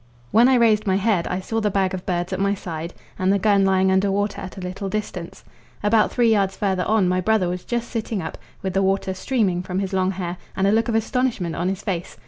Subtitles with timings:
[0.31, 3.31] When I raised my head I saw the bag of birds at my side, and
[3.31, 5.43] the gun lying under water at a little distance;
[5.83, 9.61] about three yards further on my brother was just sitting up, with the water streaming
[9.61, 12.17] from his long hair, and a look of astonishment on his face.